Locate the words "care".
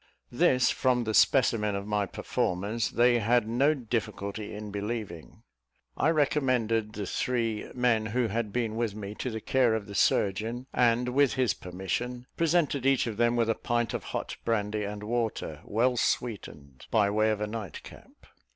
9.39-9.75